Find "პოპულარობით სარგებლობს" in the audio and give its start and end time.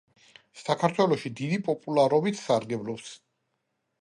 1.67-3.15